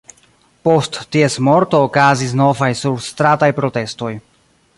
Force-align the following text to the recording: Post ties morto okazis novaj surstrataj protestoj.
Post 0.67 0.97
ties 1.15 1.35
morto 1.49 1.83
okazis 1.89 2.33
novaj 2.41 2.71
surstrataj 2.83 3.55
protestoj. 3.61 4.15